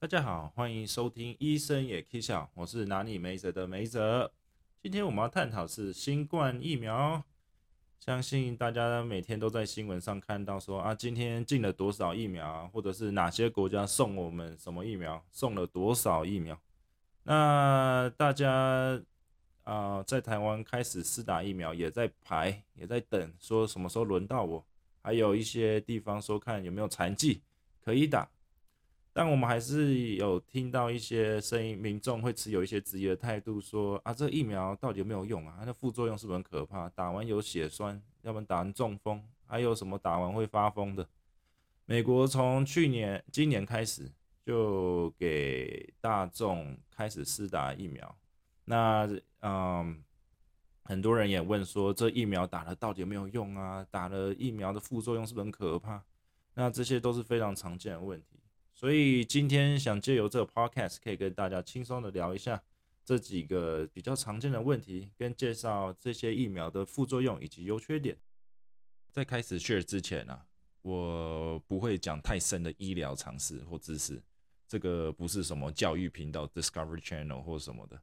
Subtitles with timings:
[0.00, 4.32] 大家好，欢迎收听医生也可以笑，我是哪里没辙的没辙。
[4.82, 7.22] 今天我们要探讨是新冠疫苗，
[7.98, 16.58] 相信大家每天都在新闻上看到说啊，今天进了多少疫苗，或者是哪些国家送我们什么疫苗，送了多少疫苗。
[17.24, 18.98] 那大家
[19.64, 24.64] 啊，在台湾开始施打疫苗，也在排，也在等，说什么时候轮到我。
[25.02, 27.42] 还有一些地方说看有没有残剂
[27.84, 28.30] 可以打，
[29.12, 35.56] 但我们还是有听到一些声音，民众会持有一些质疑的态度，说啊，这疫苗到底有没有用啊？
[35.58, 36.88] 它的副作用是不是很可怕？
[36.90, 41.08] 打完有血栓，要不然打完中风，还有什么打完会发疯的？
[41.86, 44.10] 美国从去年、今年开始
[44.44, 48.16] 就给大众开始施打疫苗，
[48.64, 49.08] 那
[49.40, 50.02] 嗯。
[50.82, 53.86] 很多人也问说，这疫苗打了到底有没有用啊？
[53.92, 56.02] 打了疫苗的副作用是不是很可怕？
[56.54, 58.39] 那这些都是非常常见的问题。
[58.80, 62.62] 所以今天想借由这个 podcast，可以跟大家轻松的聊一下
[63.04, 68.16] 这几个比较常见的问题，跟介绍这些疫苗的副作用以及优缺点。
[69.12, 70.40] 在开始 share 之前呢，
[70.80, 74.18] 我不会讲太深的医疗常识或知识，
[74.66, 78.00] 这个不是什么教育频道 Discovery Channel 或什么的。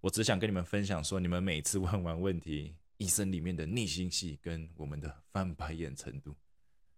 [0.00, 6.34] 我只想跟你们分享说，你们每次问完问题，医生里面的内心戏跟我们的翻白眼程度。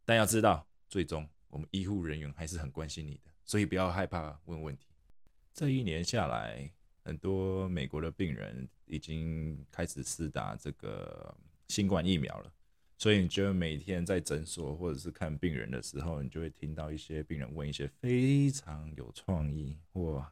[0.05, 4.89] 但要知道，最终我们医护人员还是很关心你的，所以不要害怕问问题。
[5.55, 6.71] 这一年下来，
[7.03, 11.35] 很多美国的病人已经开始施打这个
[11.69, 12.53] 新冠疫苗了，
[12.99, 20.23] 所以你觉得每天在诊所或者是看病人的时候，你就会听到一些病人问一些非常有创意或。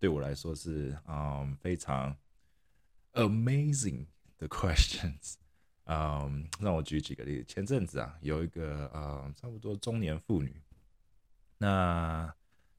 [0.00, 2.16] 对我来说是嗯非常
[3.14, 5.34] amazing 的 questions，
[5.88, 7.44] 嗯， 让我举几个例子。
[7.44, 10.54] 前阵子啊，有一个呃差不多中年妇女，
[11.56, 12.32] 那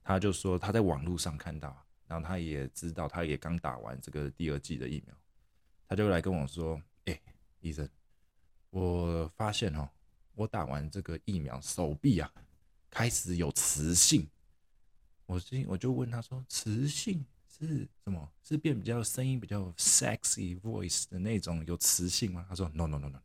[0.04, 1.76] 她就说她在网络上看到，
[2.08, 5.16] 然后她也知道，她也刚打完这个第二季的疫苗，
[5.88, 7.20] 她就来跟我说：“哎，
[7.62, 7.90] 医生，
[8.70, 9.90] 我发现哦，
[10.36, 12.32] 我打完这个疫苗，手臂啊
[12.92, 14.30] 开始有磁性。”
[15.26, 17.26] 我心我就问她说：“磁性
[17.60, 18.32] 是什么？
[18.44, 23.22] 是变比较声音比较 sexy voice 的那种有磁性吗？”他说：“No no no no no。”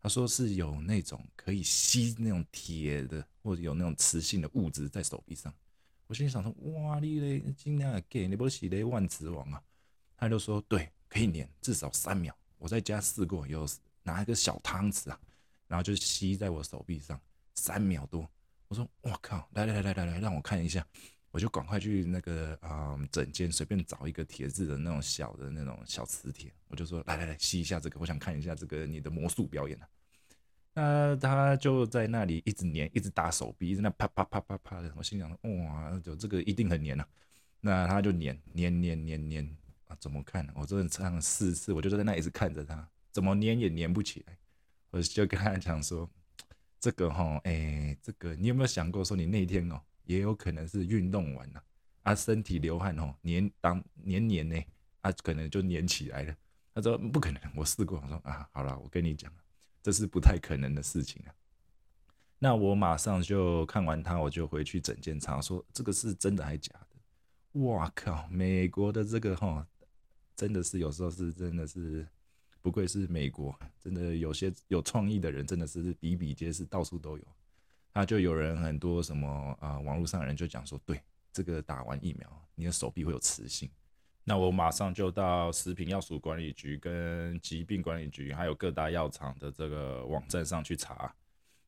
[0.00, 5.52] 他说是有那种可以吸那种铁的，或者有那种磁性的物质在手臂上。
[6.06, 9.62] 我心里想说：“哇，你嘞尽量给你不是嘞万磁王啊？”
[10.16, 12.36] 他就说：“对，可以粘至少三秒。
[12.58, 13.66] 我在家试过，有
[14.02, 15.18] 拿一个小汤匙啊，
[15.66, 17.18] 然后就吸在我手臂上
[17.54, 18.28] 三秒多。
[18.68, 20.86] 我说：我靠，来来来来来来，让我看一下。”
[21.34, 29.88] 我就赶快去那个啊整间随便找一个铁质的那种小的那种小磁铁，我就说来来来吸一下这个，我想看一下这个你的魔术表演啊。
[30.74, 34.92] 那他就在那里一直粘，一直打手臂，一直那啪啪啪啪啪的。
[34.96, 35.28] 我心想
[35.66, 37.08] 哇，就这个一定很粘啊。
[37.60, 39.56] 那他就粘粘粘粘粘
[39.88, 40.48] 啊，怎么看？
[40.54, 44.38] 我真的这样四次，我就在那一直看着他，怎么粘也粘不起来。
[44.90, 46.08] 我就跟他讲说，
[46.78, 49.80] 这个哈，哎，这个你有没有想过说你那天哦？
[50.04, 51.62] 也有可能是运动完了，
[52.02, 54.56] 啊，身体流汗哦，黏当黏黏呢，
[55.00, 56.36] 啊，可能就黏起来了。
[56.74, 58.00] 他说不可能，我试过。
[58.00, 59.32] 我说啊，好了，我跟你讲，
[59.82, 61.34] 这是不太可能的事情啊。
[62.38, 67.60] 那我马上就看完他，我就回去整件查，说这个是真的还是假的？
[67.60, 69.66] 哇靠，美国的这个哈，
[70.34, 72.06] 真的是有时候是真的是，
[72.60, 77.24] 不愧是美国，真的有些有创意的人真的是比比皆是，到处都有。
[77.94, 81.00] 那就有人很多什么啊，网络上人就讲说，对
[81.32, 83.70] 这个打完疫苗，你的手臂会有磁性。
[84.24, 91.14] 那我马上就到食品药署管理局、跟疾病管理局，还有各大药厂的这个网站上去查。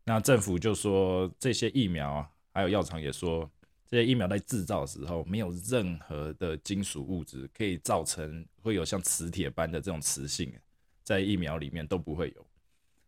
[0.04, 3.48] 那政府就说，这些疫苗还有药厂也说，
[3.86, 10.52] 这些疫苗在制造的时候，没有任何的金属物质可以造成会有像磁铁般的这种磁性，
[11.04, 12.45] 在疫苗里面都不会有。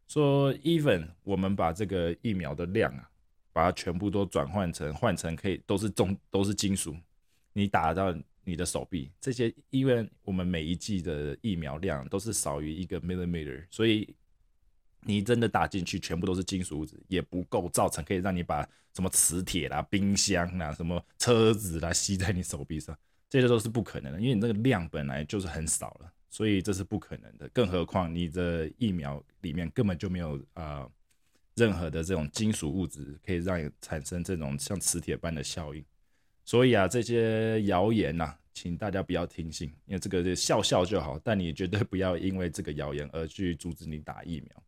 [0.08, 3.08] 说，even 我们把这个疫苗的量啊，
[3.52, 6.96] 把它全部都转换成换成可以都是重都是金属，
[7.52, 14.16] 你打到你的手臂这些，因为我们每一剂的疫苗量都是少于一个 millimeter，所以
[15.02, 26.12] 你真的打进去全部都是金属物质，也不够造成可以让你把什么磁铁啦、冰箱啦、什么车子啦吸在你手臂上，这些都是不可能的，因为你这个量本来就是很少了。
[26.30, 30.88] 所以这是不可能的，更何况你的疫苗里面根本就没有啊
[31.56, 35.84] 任何的这种金属物质可以让你产生这种像磁铁般的效应。
[36.44, 44.62] 所以啊，这些谣言呐，请大家不要听信，因为这个笑笑就好，但你绝对不要因为这个谣言而去阻止你打疫苗。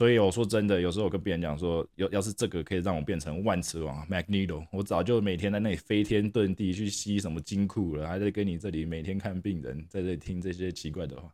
[0.00, 11.30] 所以我说真的，有时候我跟别人讲说，要要是这个可以让我变成万磁王 Magneto，我早就每天在那里飞天遁地去吸什么金库了，还在跟你这里每天看病人，在这里听这些奇怪的话。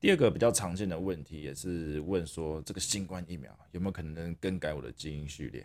[0.00, 5.64] 第二个比较常见的问题也是问说，这个新冠疫苗有没有可能更改我的基因序列？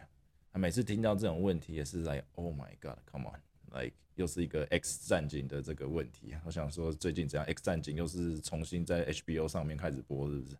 [0.51, 6.35] 啊，每次听到这种问题也是在 Oh my God，Come on，like 又是一个 X 战警的这个问题。
[6.45, 10.55] 我想说，最近怎样？X 战警又是重新在 HBO 上面开始播，是不是？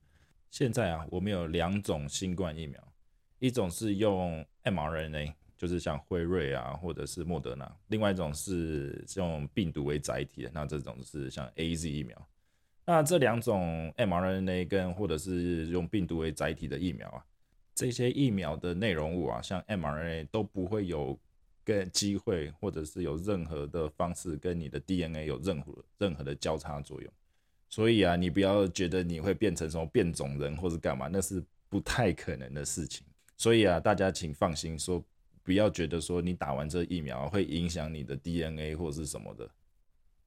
[0.55, 2.81] 现在啊，我们有两种新冠疫苗，
[3.39, 12.29] 一种是用 mRNA，就是像辉瑞啊，或者是莫德纳；另外一种是用病毒为载体的，那这种是像 AZ 疫苗。
[12.85, 17.25] 那这两种 mRNA 跟或者是用病毒为载体的疫苗啊，
[17.73, 21.19] 这些疫苗的内容物啊，像 mRNA 都不会有
[21.65, 27.11] 跟机会，或者是有任何的方式跟你的 DNA 有任何任何的交叉作用。
[27.69, 33.05] 所以啊，你不要觉得你会变成什么变种人或者干嘛，那是不太可能的事情。
[33.37, 35.03] 所以啊，大家请放心，说
[35.43, 39.49] 不要觉得说你打完这疫苗会影响你的 DNA 或是什么的。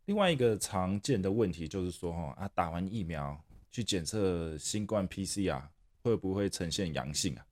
[0.04, 3.38] 另外一个常见的问题就是说，哈啊，打完疫苗
[3.70, 5.62] 去检测新冠 PCR
[6.02, 7.46] 会不会呈现阳性啊？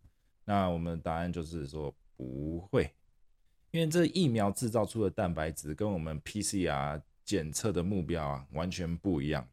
[0.45, 2.91] 那我们答案就是说不会，
[3.71, 9.47] 因为这疫苗制造出的蛋白质跟我们 PCR 检测的目标啊完全不一样。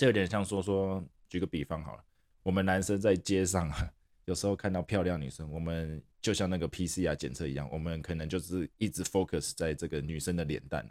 [0.00, 2.02] 这有点像说说，举个比方好了，
[2.42, 3.92] 我们男生在街上啊，
[4.24, 10.88] 有时候看到漂亮女生，我们就像那个 PCR 检测一样，我们可能就是一直 focus 在这个女生的脸蛋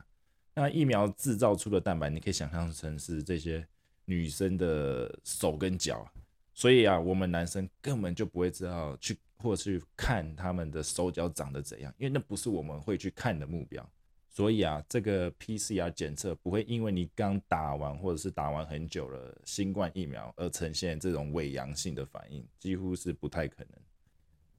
[0.53, 3.67] 那疫苗制造出的蛋白，你可以想象成是这些
[4.05, 6.07] 女生的手跟脚，
[6.53, 13.83] 所以啊，我们男生根本就不会知道去或去看他们的手脚长得怎样，因为那不是我们会去看的目标。
[14.31, 23.73] 所以啊，这个 PCR 检测不会因为你刚打完或者是打完很久了新冠疫苗而呈现这种伪阳性的反应，几乎是不太可能。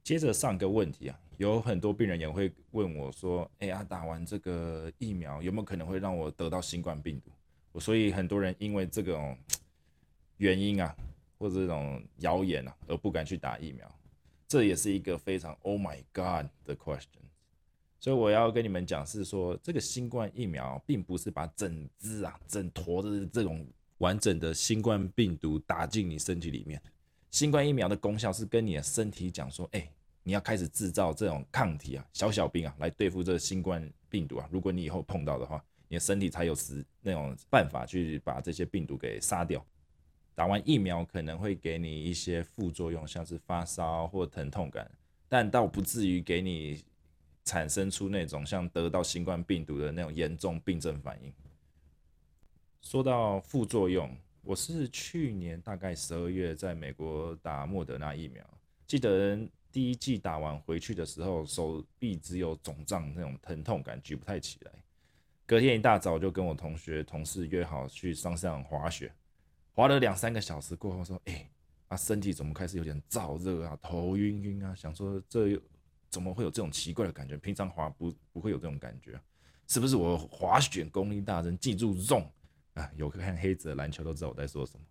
[0.03, 7.31] 接着上个问题啊，有很多病人也会问我说：“哎呀，打完这个疫苗有没有可能会让我得到新冠病毒？”
[7.71, 9.37] 我所以很多人因为这种
[10.37, 10.95] 原因啊，
[11.37, 13.89] 或者这种谣言啊，而不敢去打疫苗。
[14.47, 17.21] 这也是一个非常 “Oh my God” 的 question。
[18.01, 23.63] 所以我要跟你们讲，是说这个新冠疫苗并不是把整支啊、整坨的这种
[23.99, 26.81] 完整的新冠病毒打进你身体里面。
[27.29, 29.87] 新冠疫苗的功效是跟你的身体讲说，哎，
[30.23, 34.49] 你要开始制造这种抗体啊、小小兵啊，来对付这个新冠病毒啊。
[34.51, 39.63] 如果你以后碰到的话，你的身体才有时那种办法去把这些病毒给杀掉。
[40.33, 44.89] 打完疫苗可能会给你一些副作用，像是发烧或疼痛感，
[45.29, 46.83] 但倒不至于给你。
[47.43, 51.33] 产生出那种像得到新冠病毒的那种严重病症反应。
[52.81, 58.43] 说到副作用，我是去年大概十二月在美国打莫德纳疫苗，
[58.87, 59.37] 记得
[59.71, 64.71] 第一剂打完回去的时候，手臂只有肿胀那种疼痛感，举不太起来。
[65.45, 69.11] 隔天一大早就跟我同学同事约好去山上滑雪，
[69.73, 71.49] 滑了两三个小时过后说，哎，
[71.87, 75.59] 啊身体怎么开始有点燥热啊，头晕晕啊，想说这。
[76.11, 77.37] 怎么会有这种奇怪的感觉？
[77.37, 79.19] 平常滑不不会有这种感觉，
[79.65, 81.57] 是不是我滑雪功力大增？
[81.57, 82.27] 记住 zone
[82.73, 84.85] 啊，有看黑子的篮球都知道我在说什么。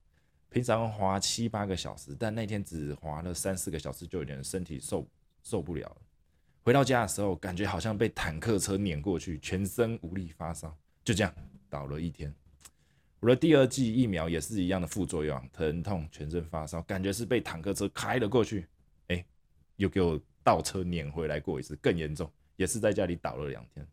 [0.49, 5.06] 平常滑七八个小时，但那天只滑了三四个小时，就有点身体受
[5.43, 5.96] 受不了了。
[6.62, 10.75] 回到家的时候，感觉好像被坦克车碾过去，全身无力发烧，
[11.05, 11.32] 就这样
[11.68, 12.35] 倒了一天。
[13.21, 18.66] 我的第二剂疫苗也是一样的副作用，疼痛、全身发烧，感觉是被坦克车开了过去。
[19.09, 19.23] 哎，
[19.76, 20.18] 又给我。
[20.42, 23.87] 倒车碾回来过一次，更严重，也是在家里倒了两天。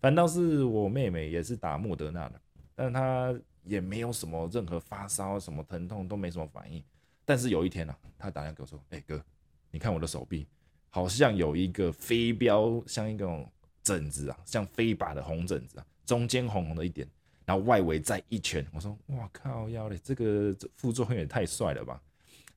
[0.00, 2.40] 反倒是我妹妹也是打莫德纳的，
[2.74, 6.82] 但她也没有什么任何发烧、什么疼痛都没什么反应。
[7.24, 9.22] 但是有一天呢，她打电话给我说：“哎哥，
[9.70, 10.46] 你看我的手臂
[10.88, 13.46] 好像有一个飞镖，像一种
[13.82, 17.06] 疹子啊，像飞靶的红疹子啊，中间红红的一点，
[17.44, 22.00] 然后外围再一圈。”我说：“哇靠，要嘞，这个副作用也太帅了吧！”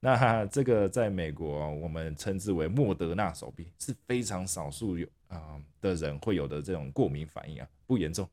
[0.03, 8.27] 那这个在美国，我们称之为莫德纳手臂，是非常少数有啊的人会有的这种过敏反应啊，不严重。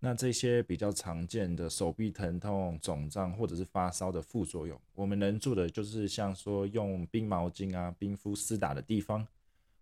[0.00, 9.24] 那这些比较常见的手臂疼痛、肿胀或者是发烧的副作用，我们能做的就是像说用冰毛巾啊冰敷湿打的地方，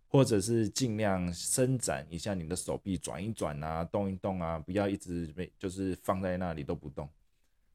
[0.09, 7.09] 或者是尽量伸展一下你的手臂，转一转啊，动一动啊，不要一直没就是放在那里都不动。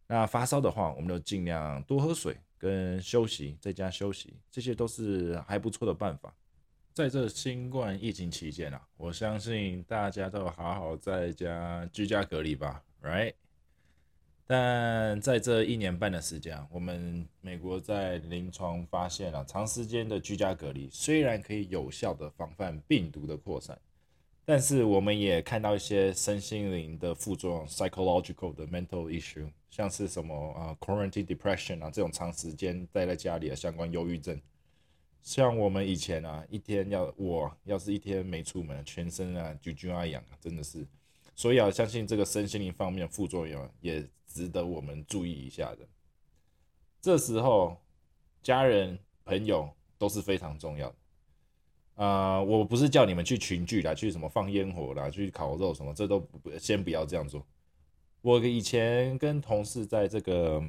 [0.06, 2.38] 那发烧的话，我们就尽量多喝水。
[2.58, 6.34] 跟休息，在家休息，这些都是还不错的办法。
[6.94, 13.34] 在这新冠疫情期间啊，我相信大家都好好在家居家隔离吧，right？
[14.48, 23.78] 但在这一年半的时间啊，我们美国在临床发现了，长时间的居家隔离虽然可以有效的防范病毒的扩散，
[24.48, 34.40] 但是我们也看到一些身心灵的副作用 （psychological 的 mental issue），像是什么啊 quarantine depression 啊这种长时间待在家里的相关忧郁症。
[35.24, 40.86] 像我们以前啊，一天要我要是一天没出门，全身啊就就爱痒，真的是。
[41.36, 45.80] 所以啊，相信这个身心灵方面副作用也值得我们注意一下的。
[47.02, 47.76] 这时候，
[48.44, 50.96] 家人朋友都是非常重要的。
[51.96, 57.46] 啊，我不是叫你们去群聚啦，去什么放烟火啦，去烤肉什么，这都不先不要这样做。
[58.22, 60.64] 我以前跟同事在这个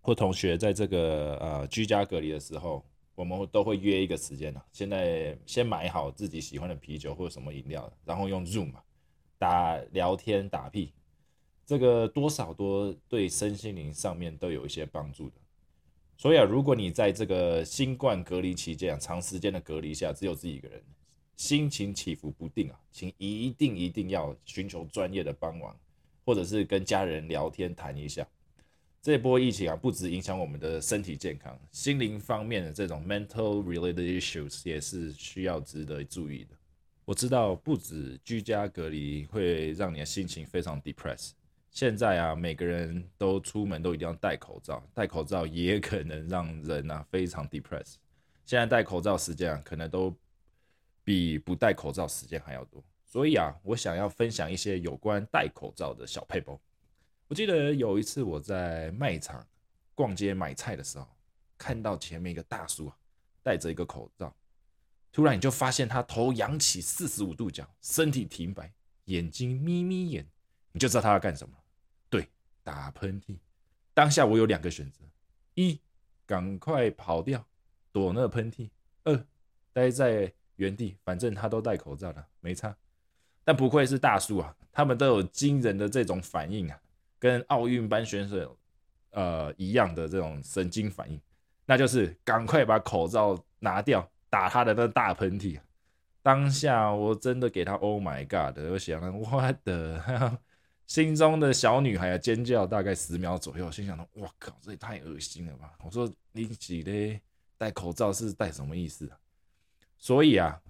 [0.00, 2.84] 或同学在这个呃居家隔离的时候，
[3.14, 4.60] 我们都会约一个时间呢。
[4.72, 8.72] 现在先买好自己喜欢的啤酒或者什么饮料，然后用 Zoom。
[9.38, 10.94] 打聊天打屁，
[11.66, 15.34] 这个多少多对身心灵上面都有一些帮助的。
[16.18, 20.82] 所以啊，如果你在这个新冠隔离期间啊，长时间的隔离下，只有自己一个人，
[21.36, 25.76] 心情起伏不定啊，请一定一定要寻求专业的帮忙，
[26.24, 28.26] 或者是跟家人聊天谈一下。
[29.02, 36.56] 这波疫情啊，不止影响我们的身体健康，心灵方面的这种 mental related issues 也是需要值得注意的。
[37.04, 41.32] 我知道不止居家隔离会让你的心情非常 depressed，
[41.76, 47.96] 现在啊，每个人都出门都一定要戴口罩，戴口罩也可能让人啊 非常 depressed。
[48.46, 50.16] 现在戴口罩时间啊，可能都
[51.04, 52.82] 比不戴口罩时间还要多。
[53.04, 56.58] 所以啊，我想要分享一些有关戴口罩的小配包。
[57.28, 59.46] 我记得有一次我在卖场
[59.94, 61.06] 逛街买菜的时候，
[61.58, 62.96] 看到前面一个大叔啊，
[63.42, 64.34] 戴着一个口罩。
[65.12, 68.72] 突然你就发现他头扬起四十五度角，身体挺摆，
[69.04, 70.26] 眼睛眯眯眼，
[70.72, 71.54] 你就知道他要干什么。
[72.66, 73.38] 打喷嚏。
[73.94, 75.04] 当下我有两个选择：
[75.54, 75.80] 一，
[76.26, 77.46] 赶快跑掉，
[77.92, 78.68] 躲那喷嚏；
[79.04, 79.24] 二，
[79.72, 82.76] 待在原地，反正他都戴口罩了，没差。
[83.44, 86.76] 但不愧是大叔啊，他们都有惊人的这种反应啊，
[87.20, 88.58] 跟奥运班选手
[89.10, 91.20] 呃一样的这种神经反应，
[91.66, 94.10] 那就是赶快把口罩拿掉。
[94.28, 95.58] 打他的那大喷嚏，
[96.20, 98.58] 当下我真的给他 Oh my God！
[98.72, 100.38] 我想了，我的
[100.86, 105.76] 心中的小女孩啊尖叫大概十秒左右，心想到：我靠，这也太恶心了吧！
[105.84, 107.20] 我说你几嘞？
[107.58, 109.18] 戴口罩是戴什么意思啊？
[109.98, 110.60] 所以啊，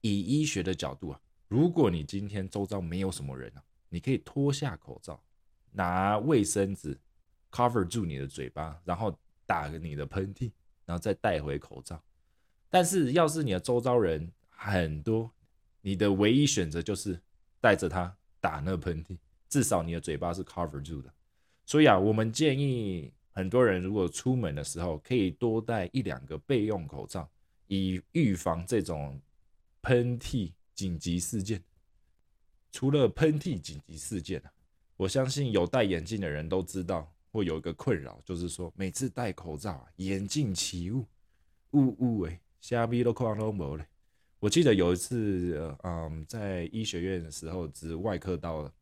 [0.00, 5.22] 以医学的角度啊，如果你今天周遭没有什么人啊，你可以脱下口罩，
[5.72, 6.98] 拿卫生纸
[7.50, 10.50] cover 住你的嘴巴，然后打你的喷嚏，
[10.86, 12.00] 然后再戴回口罩。
[12.70, 15.30] 但是，要是你的周遭人很多，
[15.80, 17.20] 你的唯一选择就是
[17.60, 19.16] 带着它打那喷嚏，
[19.48, 21.12] 至少你的嘴巴是 cover 住的。
[21.66, 27.28] 所以啊，我们建议很多人如果出门的时候，可以多带一两个备用口罩，
[27.68, 29.20] 以预防这种
[29.82, 31.62] 喷嚏紧急事件。
[32.72, 34.52] 除了喷嚏紧急事件啊，
[34.96, 41.06] 我相信有戴眼镜的人都知道，会有一个困扰，就是说每次戴口罩啊，眼镜起雾，
[41.72, 42.40] 雾雾诶。
[42.60, 43.86] 虾米都看都无嘞。
[44.40, 48.72] 我记得有一次，嗯，在医学院的时候，值外科刀了。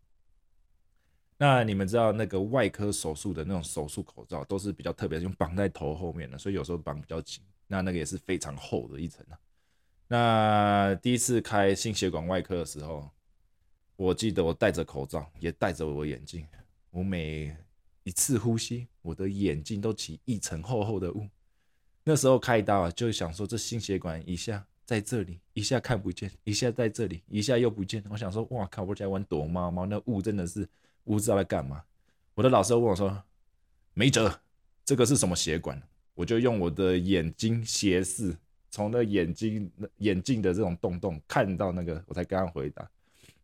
[1.37, 7.43] 那你们知道那个外科手术的那种手术口罩都是比较特别，用绑在头后面的，所以有时候绑比较紧。
[7.67, 9.39] 那那个也是非常厚的一层啊。
[10.07, 13.11] 那第一次开心血管外科的时候，
[13.97, 16.47] 我记得我戴着口罩，也戴着我眼镜，
[16.91, 17.55] 我每
[18.05, 21.29] 一次呼吸，我的眼镜都起一层厚厚的雾。
[22.05, 28.03] 那时候开刀啊，就想说这心血管一下在这里，一下看不见，一下在这里，一下又不见。
[28.09, 28.83] 我想说，哇靠！
[28.85, 30.67] 我在玩躲猫猫，那雾真的是
[31.05, 31.83] 不知道在干嘛。
[32.35, 33.23] 我的老师问我说
[33.93, 34.35] ：“没辙，
[34.87, 35.79] 这个是什么血管？”
[36.17, 38.35] 我就用我的眼睛斜视，
[38.71, 42.89] 从那眼睛眼镜的这种洞洞看到那个，我才刚刚回答。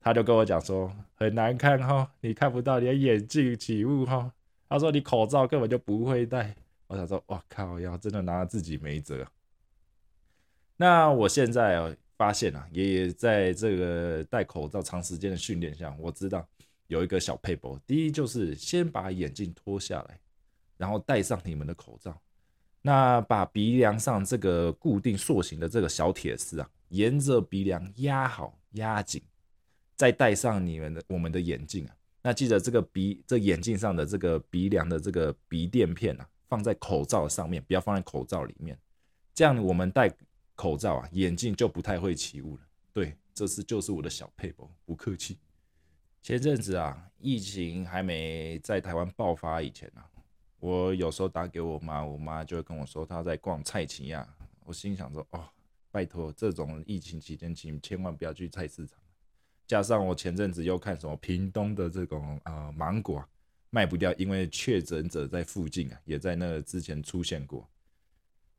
[0.00, 4.32] 他就跟我讲说：“很难看哈，你看不到，你的眼镜起雾哈。”
[4.66, 6.56] 他说：“你口罩根本就不会戴。”
[6.88, 7.78] 我想说，哇靠！
[7.78, 9.26] 要真的拿自己没辙。
[10.76, 16.46] 那我现在发现啊，也在这个戴口罩长时间的训练下，我知道
[16.86, 17.78] 有一个小配博。
[17.86, 20.18] 第一就是先把眼镜脱下来，
[20.76, 22.20] 然后戴上你们的口罩。
[22.82, 29.22] 那把鼻梁上这个固定塑形的这个小铁丝啊，沿着鼻梁压好压紧，
[29.96, 31.94] 再戴上你们的我们的眼镜啊。
[32.22, 36.28] 那记得这个鼻这眼镜上的这个鼻梁的这个鼻垫片啊。
[36.46, 38.78] 放在口罩上面，不要放在口罩里面，
[39.34, 40.08] 这样我们戴
[40.54, 42.62] 口罩啊，眼镜就不太会起雾了。
[42.92, 45.38] 对，这是就是我的小配博，不客气。
[46.22, 50.08] 前阵子啊，疫情还没在台湾爆发以前啊，
[50.58, 54.26] 我有时候打给我妈，我妈就会跟我说她在逛菜奇亚。
[54.64, 55.44] 我心想说，哦，
[55.90, 58.98] 拜托，这种疫情期间，请千万不要去菜市场。
[59.66, 63.22] 加上我前阵子又看什么屏东的这种呃芒果
[63.68, 67.68] 卖不掉，因为确诊者在附近啊，也在那之前出现过。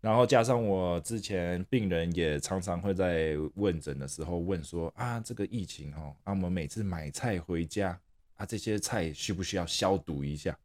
[0.05, 7.99] 然后加上我之前病人也常常会在问诊的时候问说啊，这个疫情哦，啊我们每次买菜回家
[8.35, 10.55] 啊，这些菜需不需要消毒一下？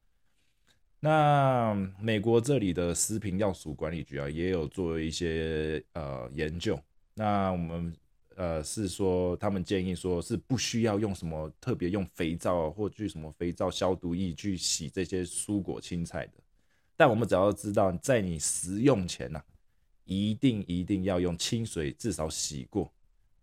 [1.00, 6.78] 那美国这里的食品药署管理局啊，也有做一些呃研究。
[7.14, 7.96] 那我们
[8.36, 16.32] 呃是说，他们建议说是不需要用什么特别用肥皂或去什么肥皂消毒液去洗这些蔬果青菜的。
[17.00, 19.42] 但我们只要知道，在你食用前呢，
[20.04, 22.92] 一定一定要用清水至少洗过，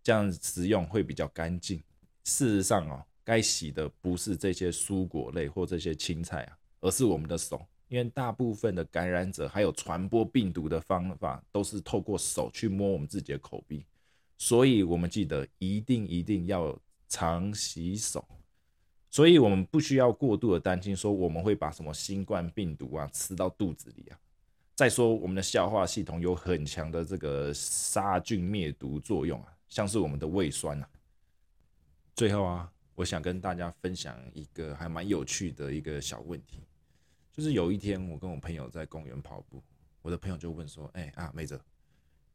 [0.03, 1.81] 这样食用会比较干净。
[2.23, 13.83] 事实上哦，该洗的不是这些蔬果类或这些青菜啊，而是我们的手，因为大部分的感染者还有传播病毒的方法都是透过手去摸我们自己的口鼻，
[14.37, 18.23] 所以我们记得一定一定要常洗手。
[19.17, 24.19] 所以，我们不需要过度的担心，说我们会把什么新冠病毒啊吃到肚子里啊。
[24.75, 30.87] 再说，我们的消化系统有很强的这个杀菌灭毒作用啊，像是我们的胃酸啊。
[32.15, 36.59] 最后啊，我想跟大家分享一个还蛮有趣的一个小问题，
[37.33, 39.63] 就是有一天我跟我朋友在公园跑步，
[40.03, 41.59] 我的朋友就问说：“哎啊，妹子，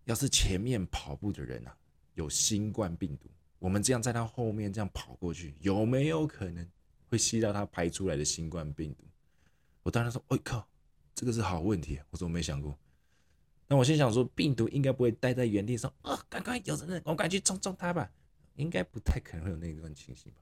[0.07, 1.77] 要是前面跑步的人啊
[2.15, 3.29] 有新冠病毒？”
[3.63, 6.69] 我们这样在他后面这样跑过去，有没有可能
[7.09, 9.05] 会吸到他排出来的新冠病毒？
[9.85, 10.67] 我当然说，我靠，
[11.15, 12.77] 这个是好问题，我怎么没想过？
[13.69, 18.11] 那我心想说，病毒应该不会待在原地上啊，赶快有人，我赶快去冲冲他吧，
[18.57, 20.39] 应该不太可能会有那种情形吧？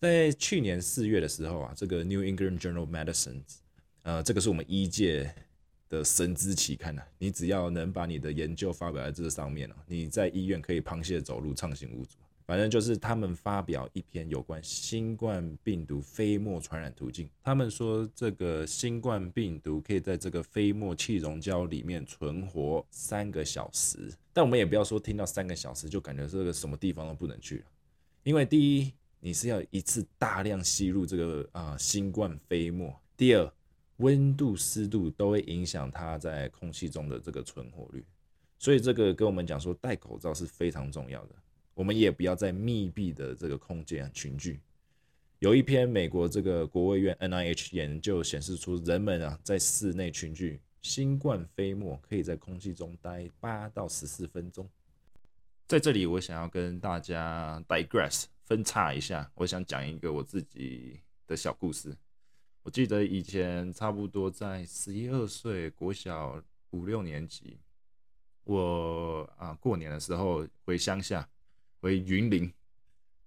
[0.00, 3.42] 在去年四月的时候啊，这个 New England Journal of Medicine，
[4.04, 5.34] 呃，这个是我们医界
[5.90, 12.16] 的神之期刊呐，你只要能把你的研究发表在这上面哦，你在医院可以螃蟹走路，畅行无阻。
[12.48, 17.28] 反正就是他们发表一篇有关新冠病毒飞沫传染途径。
[17.44, 24.10] 他们说这个新冠病毒可以在这个飞沫气溶胶里面存活三个小时。
[24.32, 27.64] 但我们也不要说听到三个小时就感觉这个什么地方都不能去了，
[28.22, 33.52] 因为第一你是要一次大量吸入这个啊新冠飞沫；第二
[33.98, 38.02] 温度湿度都会影响它在空气中的这个存活率。
[38.58, 41.34] 所以这个跟我们讲说戴口罩是非常重要的。
[41.78, 44.58] 我们也不要在密闭的这个空间群聚。
[45.38, 54.68] 有一篇美国这个国卫院 NIH 研究显示出，人们啊在室内群聚，新冠飞沫可以在空气中待八到十四分钟。
[55.68, 61.96] 在这里，我想要跟大家 digress 分叉一下，我想讲一个我自己的小故事。
[62.64, 67.56] 我记得以前差不多在十一二岁，国小五六年级，
[68.42, 71.28] 我啊过年的时候回乡下。
[71.80, 72.52] 回云林，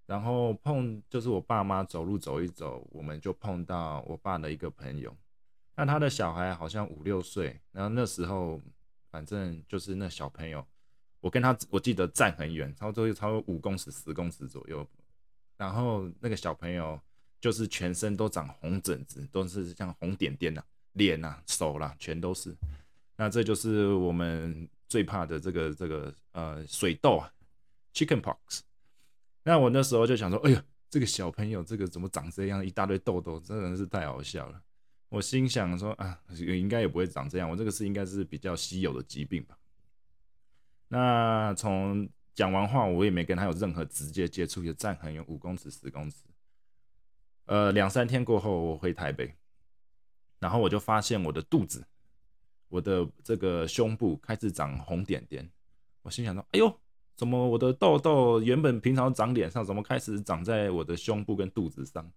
[0.06, 5.16] 然后碰就是我爸妈走路走一走，我们就碰到我爸的一个朋友，
[5.76, 8.60] 那他的小孩好像五六岁，然后那时候
[9.10, 10.66] 反正就是那小朋友，
[11.22, 14.86] 我跟他我记得站很远，差不多超过五公尺十公尺左右，
[15.56, 17.00] 然后那个小朋友
[17.40, 20.62] 就是全身都长红疹子，都是像红点点的，
[20.94, 22.54] 脸啊手啦全都是，
[23.16, 27.32] 那这就是我们最怕的这个这个呃水痘啊。
[27.94, 28.62] Chicken pox，
[29.44, 34.62] 那我那时候就想说，哎呦，这个小朋友这个怎么长这样，一大堆痘痘，真的是太好笑了。
[35.10, 39.58] 我心想说啊，应该也不会长这样，我这个是应该是比较稀有的疾病吧。
[40.88, 46.24] 那从讲完话，我也没跟他有任何直接接触，就站很远，五公尺、十公尺。
[47.46, 49.36] 呃，两三天过后，我回台北，
[50.40, 51.86] 然后我就发现我的肚子，
[52.70, 55.52] 我的这个胸部开始长红点点。
[56.04, 56.81] 我心想说，哎呦。
[57.16, 62.12] 怎么我的痘痘原本平常长脸上，怎么开始长在我的胸部跟肚子上？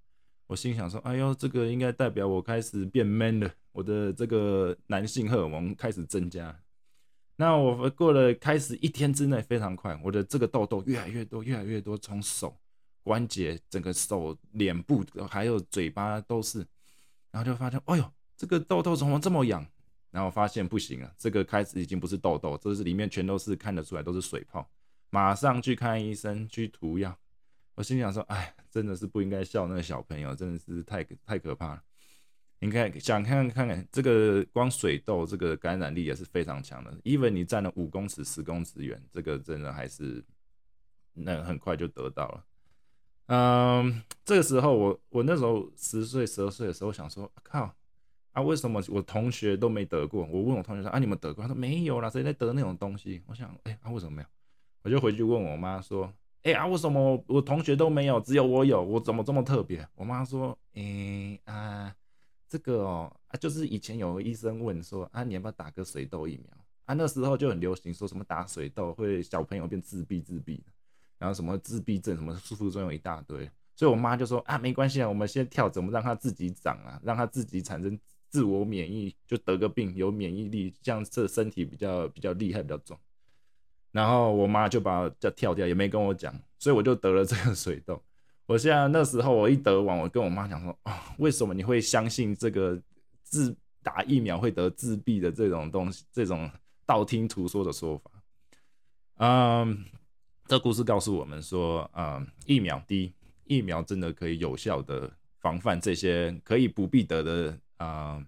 [0.46, 6.54] 我心想说，哎呦，这个应该代表我开始变 man 了，我的这个男性荷尔蒙开始增加。
[7.37, 12.57] 那我过了开始一天之内非常快，我的这个痘痘越来越多，越来越多，从手
[13.02, 16.59] 关节、整个手、脸部还有嘴巴都是，
[17.30, 18.04] 然后就发现，哎呦，
[18.37, 19.66] 这个痘痘怎么这么痒？
[20.11, 24.64] 然后发现不行了，这个开始已经不是痘痘，这是里面全都是看得出来都是水泡。
[25.14, 27.16] 马上去看医生，去涂药。
[27.77, 31.83] 我心想说：“哎，真的是不应该笑那个小朋友，真的是太太可怕了。”
[32.59, 36.92] 你看，想看看看，这个光水痘这个感染力也是非常强的。
[37.05, 40.20] even 你站了五公尺、十公尺远，这个真的还是
[41.12, 42.44] 那很快就得到了。
[43.27, 47.72] 嗯，这个时候我我那时候十岁十二岁的时候想说，靠
[48.33, 50.27] 啊，为什么我同学都没得过？
[50.27, 51.42] 我问我同学说啊，你们得过？
[51.42, 53.22] 他说没有啦，谁在得那种东西？
[53.27, 54.29] 我想，哎啊，为什么没有？
[54.85, 58.81] 我就回去问我妈说，哎啊，为什么我同学都没有，只有我有？
[58.81, 59.85] 我怎么这么特别？
[59.97, 61.92] 我妈说，哎啊，
[62.49, 66.57] 这个哦啊，就是以前有个医生问说啊，你要不要打个水痘疫苗？
[66.85, 70.62] 啊，那时候就很流行说什么打水痘会小朋友变自闭自闭。
[71.16, 83.01] 然后什么自闭症，什么副作用一大堆，所以我妈就说啊，没关系啊，我们先跳，怎么让他自己长啊，让他自己产生自我免疫，就得个病有免疫力，这样这身体比较比较厉害，比较壮。
[83.94, 88.02] 然后我妈就把叫跳掉，也没跟我讲，所以我就得了这个水痘。
[88.46, 92.76] 我现在那时候我一得完，我跟我妈讲说啊，为什么你会相信这个
[93.22, 96.50] 自打疫苗会得自闭的这种东西，这种
[96.85, 98.11] 道听途说的说法？
[99.18, 99.85] 嗯。
[100.46, 108.22] 这故事告诉我们说，嗯，疫苗第一，疫苗真的可以有效的防范这些可以不必得的啊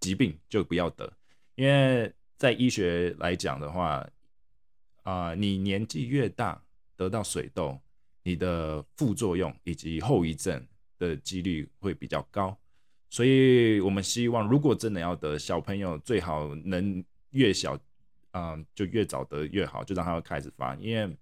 [0.00, 1.08] 疾病，就不要得。
[1.54, 4.04] 因为在医学来讲的话，
[5.02, 6.62] 啊，你年纪越大
[6.96, 7.78] 得到水痘，
[8.22, 10.66] 你的副作用以及后遗症
[10.98, 12.56] 的几率会比较高。
[13.10, 17.78] 所以我们希望，如果真的要得，小朋友最好能越小，
[18.30, 21.16] 啊，就越早得越好，就让他开始发，因为。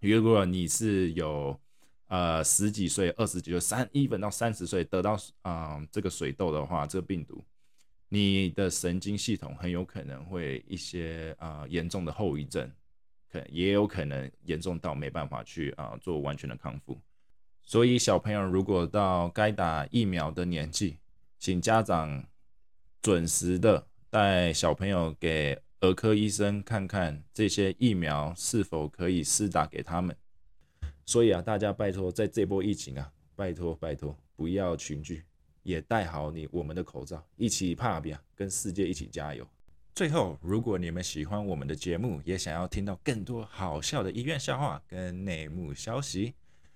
[0.00, 1.60] 如果你是有
[2.06, 7.44] 呃十几岁、二十几岁、三一本到三十岁得到啊这个水痘的话，这个病毒，
[8.08, 12.70] 你的神经系统很有可能会一些啊严重的后遗症，
[13.30, 16.98] 可也有可能严重到没办法去啊做完全的康复。
[17.62, 20.98] 所以小朋友如果到该打疫苗的年纪，
[21.38, 22.24] 请家长
[23.00, 25.60] 准时的带小朋友给。
[25.80, 30.16] 儿科医生看看这些疫苗是否可以施打给他们。
[31.06, 35.22] 所以啊，大家拜托，在这波疫情啊，拜托拜托，不要群聚，
[35.62, 39.46] 也戴好你我们的口罩，一起怕病，跟世界一起加油。
[39.98, 46.34] 最后，如果你们喜欢我们的节目，也想要听到更多好笑的医院笑话跟内幕消息，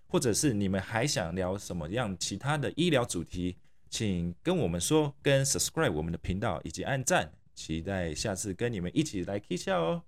[0.08, 3.56] 或者是你们还想聊什么样其他的医疗主题，
[3.88, 7.30] 请跟我们说，跟 subscribe 我们的频道以及按赞。
[7.54, 10.02] 期待下次跟你们一起来 K 笑哦。